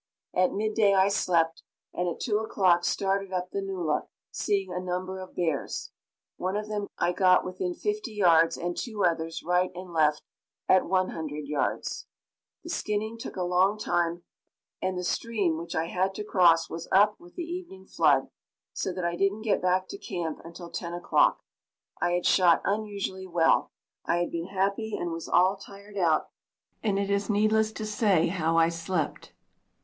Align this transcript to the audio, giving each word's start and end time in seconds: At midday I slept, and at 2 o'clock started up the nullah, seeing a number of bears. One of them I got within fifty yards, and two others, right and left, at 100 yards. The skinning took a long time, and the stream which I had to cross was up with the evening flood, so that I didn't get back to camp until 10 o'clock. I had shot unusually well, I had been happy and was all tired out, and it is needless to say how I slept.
At 0.33 0.51
midday 0.51 0.95
I 0.95 1.09
slept, 1.09 1.61
and 1.93 2.07
at 2.09 2.19
2 2.21 2.39
o'clock 2.39 2.83
started 2.83 3.31
up 3.31 3.51
the 3.51 3.61
nullah, 3.61 4.07
seeing 4.31 4.73
a 4.73 4.79
number 4.79 5.19
of 5.19 5.35
bears. 5.35 5.91
One 6.37 6.55
of 6.57 6.67
them 6.67 6.87
I 6.97 7.11
got 7.11 7.45
within 7.45 7.75
fifty 7.75 8.13
yards, 8.13 8.57
and 8.57 8.75
two 8.75 9.05
others, 9.05 9.43
right 9.43 9.69
and 9.75 9.93
left, 9.93 10.23
at 10.67 10.85
100 10.87 11.45
yards. 11.45 12.07
The 12.63 12.71
skinning 12.71 13.19
took 13.19 13.35
a 13.35 13.43
long 13.43 13.77
time, 13.77 14.23
and 14.81 14.97
the 14.97 15.03
stream 15.03 15.59
which 15.59 15.75
I 15.75 15.85
had 15.85 16.15
to 16.15 16.23
cross 16.23 16.67
was 16.67 16.87
up 16.91 17.19
with 17.19 17.35
the 17.35 17.43
evening 17.45 17.85
flood, 17.85 18.31
so 18.73 18.91
that 18.93 19.05
I 19.05 19.15
didn't 19.15 19.43
get 19.43 19.61
back 19.61 19.87
to 19.89 19.99
camp 19.99 20.41
until 20.43 20.71
10 20.71 20.93
o'clock. 20.95 21.43
I 22.01 22.13
had 22.13 22.25
shot 22.25 22.63
unusually 22.65 23.27
well, 23.27 23.71
I 24.03 24.17
had 24.17 24.31
been 24.31 24.47
happy 24.47 24.95
and 24.97 25.11
was 25.11 25.27
all 25.29 25.57
tired 25.57 25.95
out, 25.95 26.31
and 26.81 26.97
it 26.97 27.11
is 27.11 27.29
needless 27.29 27.71
to 27.73 27.85
say 27.85 28.29
how 28.29 28.57
I 28.57 28.69
slept. 28.69 29.33